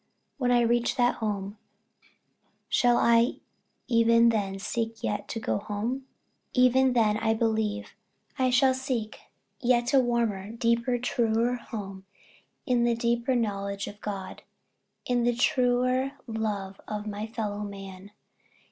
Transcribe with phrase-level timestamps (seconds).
[0.39, 1.59] When I reach that home,
[2.67, 3.35] shall I
[3.87, 6.07] even then seek yet to go home?
[6.53, 7.93] Even then, I believe,
[8.39, 9.21] I shall seek a
[9.67, 12.07] yet warmer, deeper, truer home
[12.65, 14.41] in the deeper knowledge of God
[15.05, 18.09] in the truer love of my fellow man.